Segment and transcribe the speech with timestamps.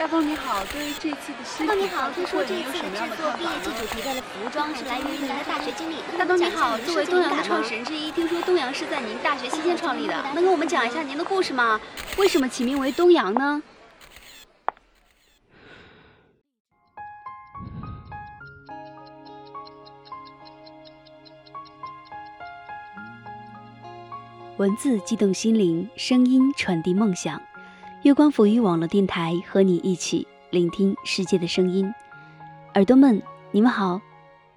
[0.00, 3.50] 大东你好，对于这次的新大东你好，听说这有次的制作毕业？
[3.62, 5.96] 季主题的服装是来源于您的大学经历。
[6.16, 11.78] 大东你好，作为东阳的创始人之一，听说东阳是在您大学期间创立的，能跟我们讲一下您的故事吗？
[12.16, 13.62] 为什么起名为东阳呢？
[24.56, 27.38] 文字激动心灵，声音传递梦想。
[28.02, 31.92] 月光抚育网络电台和你一起聆听世界的声音。
[32.72, 34.00] 耳朵们，你们好，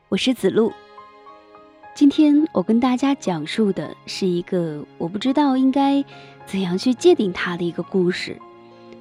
[0.08, 0.72] 我是子路。
[1.94, 6.02] 今天我跟大家讲述的是一个我不知道应该
[6.46, 8.40] 怎样去界定它的一个故事，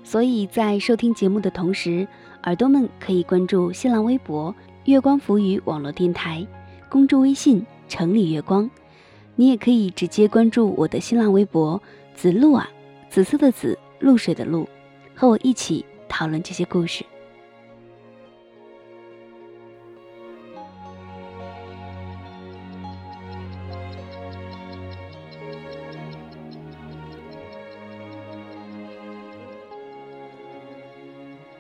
[0.02, 2.08] 所以在收听节目的同时，
[2.42, 4.52] 耳朵们可以关注新浪微博
[4.86, 6.44] “月光浮语网络电台”，
[6.90, 8.68] 公众微信“城里月光”。
[9.36, 11.80] 你也可以直接关注我的新浪微博
[12.16, 12.68] “子路啊”，
[13.08, 14.68] 紫色的紫，露水的露，
[15.14, 17.04] 和我一起讨论这些故事。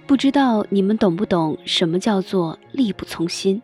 [0.04, 3.62] 不知道你们懂不懂什么叫做力不从心？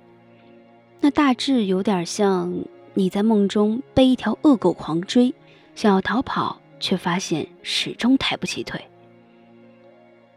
[0.99, 5.35] 那大致有点像你在梦中被一条恶狗狂追，
[5.75, 8.81] 想要逃跑，却发现始终抬不起腿。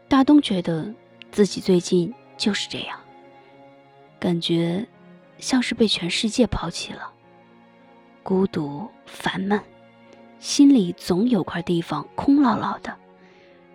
[0.08, 0.92] 大东觉得
[1.30, 2.98] 自己最近就是这样，
[4.20, 4.86] 感觉
[5.38, 7.10] 像是被全世界抛弃了，
[8.22, 9.58] 孤独烦闷，
[10.38, 12.94] 心里总有块地方空落落的，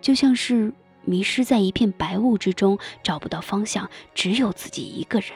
[0.00, 5.30] 就像是迷失在一片白雾之中，找不到方向，只有自己一个人。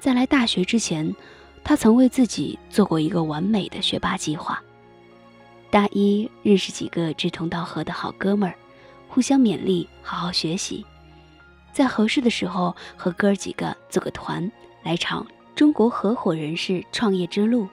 [0.00, 1.14] 在来大学之前，
[1.62, 4.63] 他曾为自己做过一个完美的学霸计划。
[5.74, 8.54] 大一认识几个志同道合的好哥们儿，
[9.08, 10.86] 互相勉励，好好学习。
[11.72, 14.48] 在合适的时候，和哥儿几个组个团，
[14.84, 17.66] 来场中国合伙人士创业之路，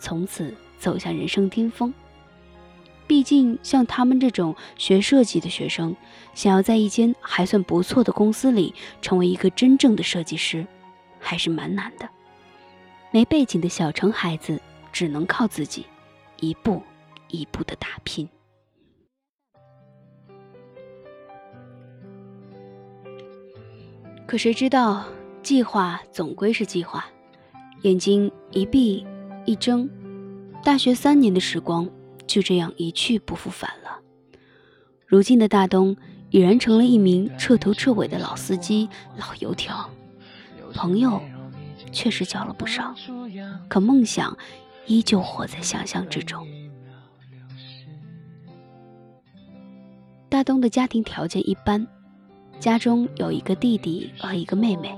[0.00, 1.94] 从此走向人生巅峰。
[3.06, 5.94] 毕竟，像他们这种学设计的学生，
[6.34, 10.66] 想要在一间还算不错的公司里成为一个真正的设计师，
[11.20, 12.08] 还是蛮难的。
[13.12, 14.60] 没背景的小城孩子，
[14.92, 15.86] 只能靠自己，
[16.40, 16.82] 一步
[17.28, 18.28] 一步的打拼。
[24.26, 25.04] 可谁知道，
[25.42, 27.06] 计划总归是计划，
[27.82, 29.06] 眼睛一闭
[29.44, 29.88] 一睁，
[30.64, 31.88] 大学三年的时光
[32.26, 34.00] 就这样一去不复返了。
[35.06, 35.96] 如今的大东
[36.30, 39.88] 已然成了一名彻头彻尾的老司机、老油条，
[40.74, 41.22] 朋友
[41.92, 42.92] 确实交了不少，
[43.68, 44.36] 可梦想
[44.86, 46.44] 依旧活在想象之中。
[50.36, 51.86] 大东的家庭条件一般，
[52.60, 54.94] 家中有一个弟弟和一个妹妹。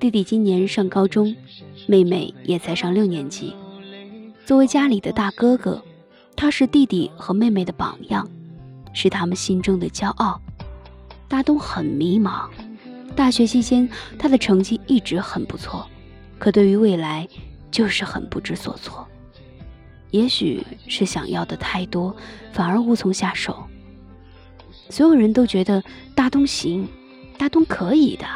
[0.00, 1.32] 弟弟今年上高中，
[1.86, 3.54] 妹妹也才上六年级。
[4.44, 5.80] 作为家里的大哥哥，
[6.34, 8.28] 他是弟弟和妹妹的榜样，
[8.92, 10.40] 是他们心中的骄傲。
[11.28, 12.50] 大东很迷茫，
[13.14, 13.88] 大学期间
[14.18, 15.86] 他的成绩一直很不错，
[16.40, 17.28] 可对于未来
[17.70, 19.06] 就是很不知所措。
[20.10, 22.16] 也许是想要的太多，
[22.52, 23.64] 反而无从下手。
[24.88, 25.82] 所有人都觉得
[26.14, 26.86] 大东行，
[27.38, 28.26] 大东可以的，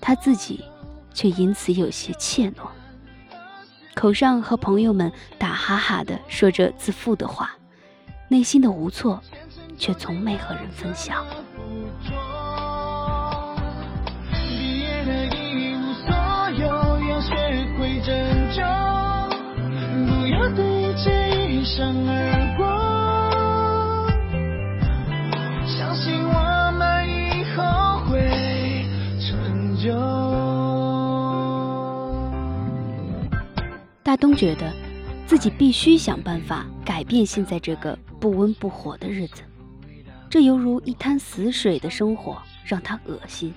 [0.00, 0.64] 他自己
[1.12, 2.68] 却因此有些怯懦，
[3.94, 7.56] 口上和朋友们打哈哈的说着自负的话，
[8.28, 9.22] 内心的无措
[9.78, 11.24] 却从没和人分享。
[34.14, 34.72] 阿东觉得
[35.26, 39.42] 自己必须想办法改变现在这个不温不火的日子，
[40.30, 43.52] 这犹如一滩死水的生活让他恶心。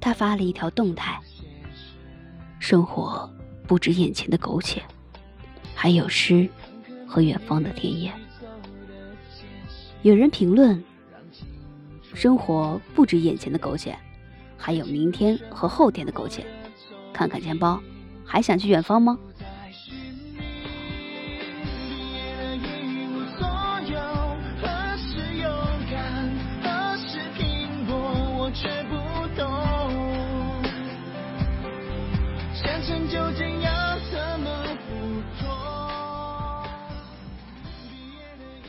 [0.00, 1.20] 他发了一条动态：
[2.58, 3.32] 生活
[3.68, 4.82] 不止眼前的苟且，
[5.76, 6.48] 还有诗
[7.06, 8.12] 和远方的田野。
[10.02, 10.82] 有人评论：
[12.14, 13.96] 生活不止眼前的苟且，
[14.56, 16.44] 还有明天和后天的苟且。
[17.12, 17.80] 看看钱包，
[18.24, 19.16] 还想去远方吗？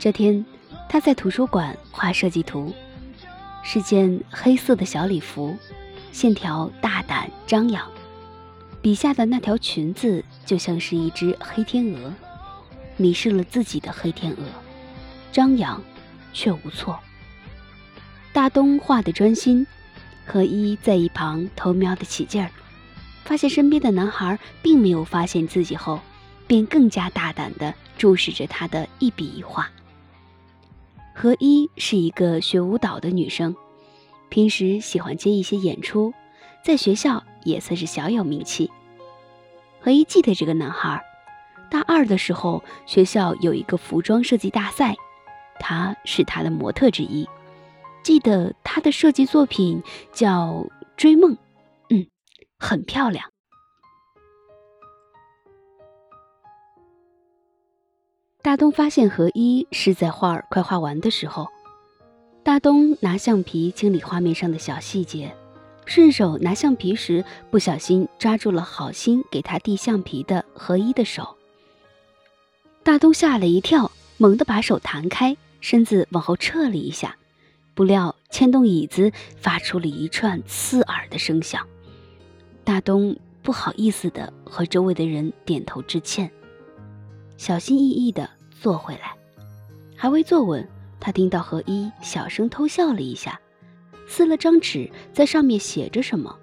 [0.08, 0.42] 这天，
[0.88, 2.74] 他在图书馆画设计图，
[3.62, 5.54] 是件黑色的小礼服，
[6.12, 7.86] 线条大胆张扬。
[8.80, 12.10] 笔下的那条裙子就像是一只黑天鹅，
[12.96, 14.44] 迷失了自己的黑天鹅，
[15.30, 15.78] 张扬
[16.32, 16.98] 却无措。
[18.32, 19.66] 大东画的专心，
[20.24, 22.50] 何一在一旁偷瞄得起劲儿，
[23.26, 26.00] 发现身边的男孩并没有发现自己后，
[26.46, 29.70] 便更加大胆地注视着他的一笔一画。
[31.20, 33.56] 何一是一个学舞蹈的女生，
[34.28, 36.14] 平时喜欢接一些演出，
[36.64, 38.70] 在学校也算是小有名气。
[39.80, 41.02] 何一记得这个男孩，
[41.72, 44.94] 大二的时候学校有一个服装设计大赛，
[45.58, 47.28] 他是他的模特之一。
[48.04, 49.82] 记得他的设计作品
[50.12, 51.32] 叫《追梦》，
[51.90, 52.06] 嗯，
[52.60, 53.28] 很漂亮。
[58.48, 61.48] 大东发现何一是在画儿快画完的时候，
[62.42, 65.36] 大东拿橡皮清理画面上的小细节，
[65.84, 71.36] 顺手拿橡皮时不小心抓住了好心给他递橡皮的何一的手。
[72.82, 77.18] 大东吓了一跳，猛地把手弹开，身子往后撤了一下，
[77.74, 81.66] 不料牵动椅子发出了一串刺耳的声响。
[82.64, 86.30] 大东不好意思的和周围的人点头致歉。
[87.36, 88.28] 小心翼翼地
[88.60, 89.16] 坐回来，
[89.96, 90.66] 还未坐稳，
[90.98, 93.40] 他听到何一小声偷笑了一下，
[94.06, 96.36] 撕了张纸，在上面写着什么。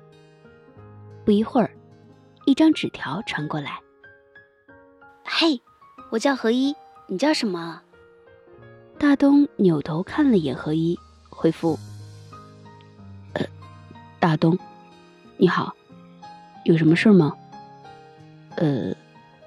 [1.23, 1.71] 不一会儿，
[2.45, 3.79] 一张纸条传过来
[5.25, 5.62] ：“嘿，
[6.09, 6.75] 我叫何一，
[7.07, 7.81] 你叫什么？”
[8.97, 10.97] 大东扭头看了眼何一，
[11.29, 11.77] 回复
[13.33, 13.45] ：“呃，
[14.19, 14.57] 大东，
[15.38, 15.75] 你好，
[16.63, 17.33] 有什么事吗？
[18.56, 18.95] 呃。”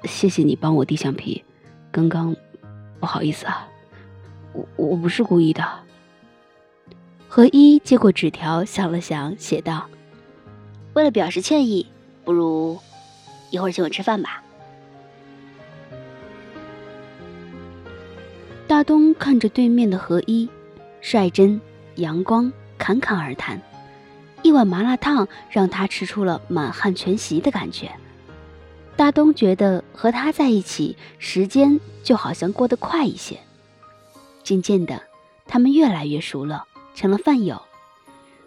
[0.05, 1.45] 谢谢你帮我递橡皮，
[1.91, 2.35] 刚刚
[3.01, 3.69] 不好意思啊，
[4.53, 5.65] 我我不是故意的。
[7.29, 9.87] 何一接过纸条，想了想，写道
[10.95, 11.87] ：“为了表示歉意，
[12.25, 12.79] 不如
[13.51, 14.43] 一会儿请我吃饭吧。”
[18.67, 20.49] 大东看着对面的何一，
[21.01, 21.61] 率真、
[21.97, 23.61] 阳光、侃侃而谈，
[24.43, 27.91] 一碗麻辣烫让他吃出了满汉全席的感觉。
[28.99, 33.39] 大东觉得和他在一起，时间就好像过得快一些。
[34.43, 35.01] 渐渐的，
[35.47, 36.65] 他们越来越熟了，
[36.97, 37.63] 成了饭友。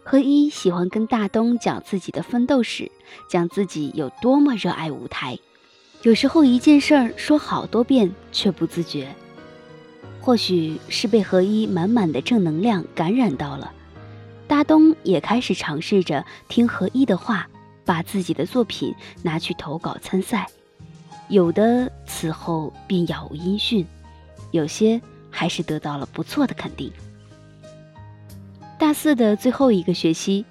[0.03, 2.91] 何一喜欢跟大东讲自己的奋斗史，
[3.29, 5.39] 讲自己有多么热爱舞台。
[6.01, 9.15] 有时候一件事儿说好多遍却不自觉，
[10.19, 13.71] 或许是被何一满满的正能量感染到了，
[14.49, 17.47] 大东也开始尝试着听何一的话。
[17.91, 20.47] 把自己的作品拿去投稿参赛，
[21.27, 23.85] 有的此后便杳无音讯，
[24.51, 26.89] 有些还是得到了不错的肯定。
[28.79, 30.45] 大四的最后一个学期，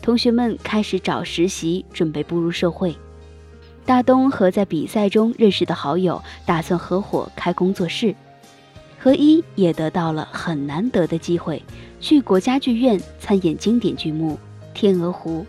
[0.00, 2.96] 同学们开始找实习，准备步入社会。
[3.84, 8.14] 大东和在比赛中认识的好友打算合伙开工作室，
[8.98, 11.62] 何一也得到了很难得的机会，
[12.00, 14.38] 去国家剧院参演经典剧目
[14.72, 15.44] 《天鹅湖》。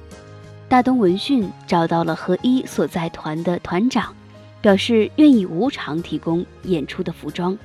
[0.70, 4.14] 大东闻讯找到了何一所在团的团长，
[4.60, 7.58] 表示愿意无偿提供演出的服装。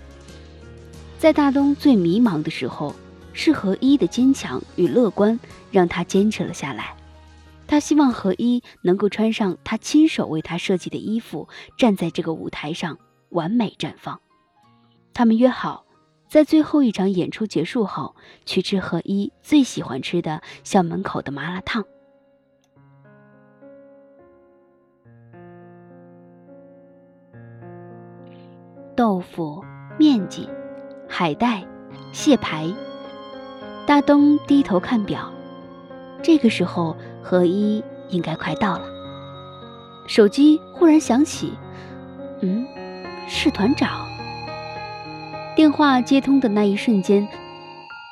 [1.18, 2.94] 在大东最迷茫的时候，
[3.32, 5.38] 是何一的坚强与乐观
[5.72, 6.94] 让他坚持了下来。
[7.66, 12.96] 他希望何一能够穿上他亲手为他设计的衣服，站在这个舞台上
[13.30, 14.20] 完美绽放。
[15.12, 15.84] 他们约好，
[16.28, 18.14] 在最后一场演出结束后，
[18.46, 21.84] 去吃何一最喜欢吃的校门口的麻辣烫。
[28.94, 29.64] 豆腐、
[29.98, 30.48] 面筋、
[31.08, 31.64] 海带、
[32.12, 32.72] 蟹排。
[33.86, 35.32] 大东低头看表，
[36.22, 38.86] 这个时候何一应该快到了。
[40.06, 41.52] 手机忽然响起，
[42.42, 42.66] 嗯，
[43.26, 44.06] 是团长。
[45.56, 47.28] 电话接通的那一瞬间，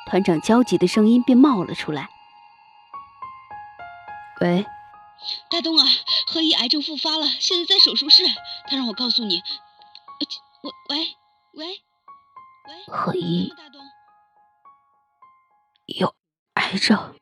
[0.07, 2.09] 团长焦急的声音便冒了出来
[4.41, 4.65] ：“喂，
[5.49, 5.85] 大东啊，
[6.27, 8.23] 何一癌症复发了，现在在手术室，
[8.67, 9.41] 他让我告诉你。”
[10.63, 10.97] 喂喂
[11.53, 11.65] 喂
[12.67, 13.51] 喂，何一
[15.87, 16.13] 有
[16.53, 17.15] 癌症。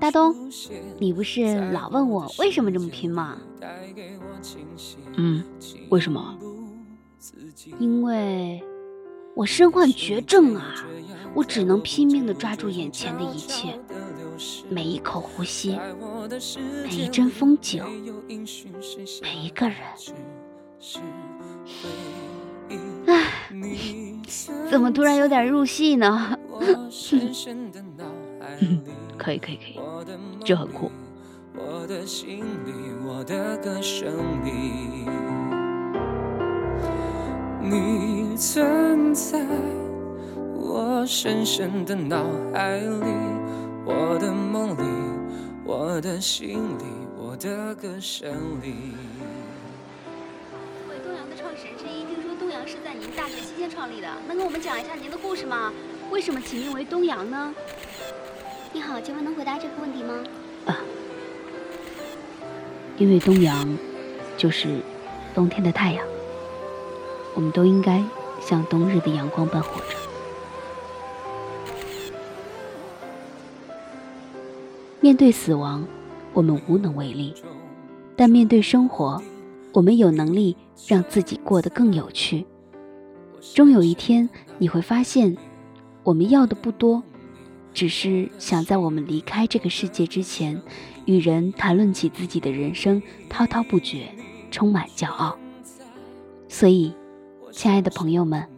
[0.00, 0.34] 大东，
[0.98, 3.38] 你不是老问我为什么这么拼吗？
[5.16, 5.42] 嗯，
[5.90, 6.38] 为什么？
[7.78, 8.62] 因为
[9.34, 10.74] 我身患绝症啊！
[11.34, 13.80] 我只能拼命的抓住眼前的一切，
[14.68, 15.78] 每一口呼吸，
[16.84, 17.82] 每一帧风景，
[19.22, 19.76] 每一个人。
[23.06, 23.50] 唉，
[24.70, 26.38] 怎么突然有点入戏呢？
[29.16, 29.78] 可以可以可以，
[30.44, 30.90] 这很酷。
[37.60, 39.40] 你存在
[40.54, 43.06] 我深深的脑海里，
[43.86, 44.82] 我的梦里，
[45.64, 46.84] 我的心里，
[47.16, 48.92] 我的歌声里。
[50.76, 55.72] 作为东阳的创始人之一，听说东阳是在您大学期间创立的，能跟我们讲一下您的故事吗？
[56.14, 57.52] 为什么起名为东阳呢？
[58.72, 60.14] 你好，请问能回答这个问题吗？
[60.64, 60.78] 啊，
[62.96, 63.76] 因为东阳
[64.36, 64.78] 就是
[65.34, 66.06] 冬天的太阳。
[67.34, 68.00] 我们都应该
[68.40, 69.96] 像冬日的阳光般活着。
[75.00, 75.84] 面对死亡，
[76.32, 77.34] 我们无能为力；
[78.14, 79.20] 但面对生活，
[79.72, 80.56] 我们有能力
[80.86, 82.46] 让自己过得更有趣。
[83.52, 85.36] 终有一天，你会发现，
[86.04, 87.02] 我们要的不多，
[87.72, 90.62] 只是想在我们离开这个世界之前，
[91.06, 94.08] 与人谈论起自己的人生，滔滔不绝，
[94.52, 95.36] 充满骄傲。
[96.48, 96.94] 所以。
[97.56, 98.48] 亲爱的朋友们，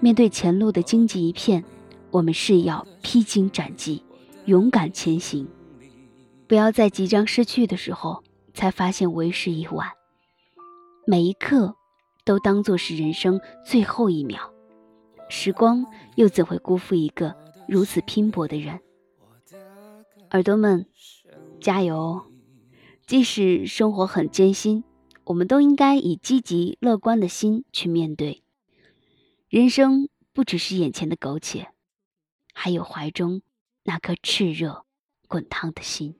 [0.00, 1.62] 面对前路的荆棘一片，
[2.10, 4.02] 我们是要披荆斩棘，
[4.46, 5.46] 勇敢前行。
[6.48, 9.90] 不要在即将失去的时候才发现为时已晚。
[11.06, 11.76] 每一刻
[12.24, 14.50] 都当作是人生最后一秒，
[15.34, 17.34] 时光又怎会辜负一个
[17.66, 18.80] 如此拼搏的人？
[20.32, 20.84] 耳朵们，
[21.58, 22.20] 加油！
[23.06, 24.84] 即使生活很艰辛。
[25.24, 28.42] 我们都应该以积极乐观的心去面对
[29.48, 31.68] 人生，不只是眼前的苟且，
[32.52, 33.40] 还有怀中
[33.84, 34.84] 那颗炽热
[35.28, 36.14] 滚烫的心。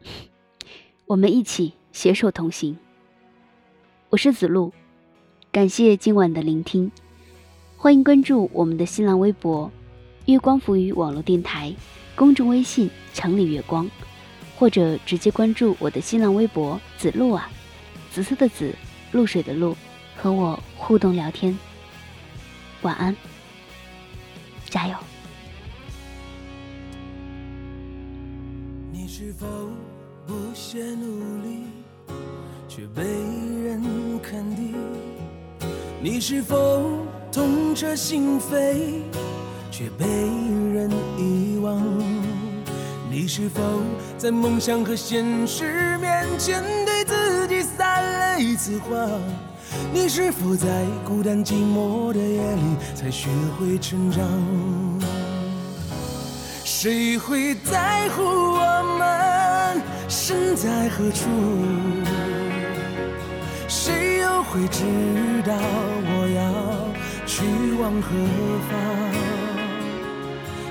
[1.04, 2.78] 我们一起携手同行。
[4.08, 4.72] 我是子路，
[5.50, 6.90] 感谢今晚的聆听，
[7.82, 9.68] 欢迎关注我们的新浪微博
[10.26, 11.74] “月光浮语网络电台”，
[12.14, 13.90] 公众微信“城里月光”。
[14.56, 17.50] 或者直接关注我的新浪微博“子路啊”，
[18.08, 18.72] 紫色的紫，
[19.10, 19.76] 露水的露，
[20.16, 21.58] 和我互动聊天。
[22.82, 23.16] 晚安，
[24.70, 24.94] 加油！
[28.92, 29.44] 你是否
[30.24, 31.64] 不懈努力，
[32.68, 33.82] 却被人
[34.22, 34.72] 肯定？
[36.00, 36.88] 你是否
[37.32, 39.00] 痛彻心扉，
[39.70, 41.82] 却被人遗忘？
[43.10, 43.62] 你是否
[44.18, 49.08] 在梦想和现实面前对自己撒了一次谎？
[49.94, 54.22] 你是否在孤单寂寞的夜里才学会成长？
[56.64, 59.82] 谁会在乎我们？
[60.06, 61.24] 身在何处？
[63.66, 64.82] 谁又会知
[65.46, 66.42] 道我要
[67.34, 67.40] 去
[67.80, 68.08] 往何
[68.68, 68.70] 方？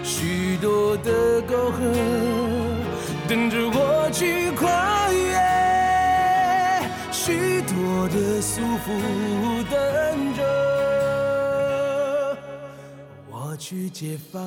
[0.04, 1.92] 许多的沟壑
[3.28, 5.36] 等着我去跨越，
[7.12, 8.88] 许多的束缚
[9.72, 10.40] 等着
[13.32, 14.40] 我去解放。